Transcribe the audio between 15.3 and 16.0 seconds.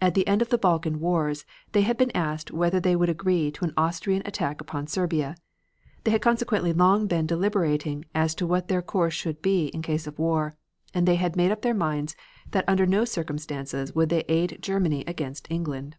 England.